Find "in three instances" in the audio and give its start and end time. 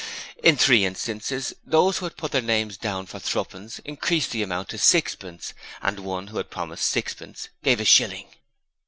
0.41-1.53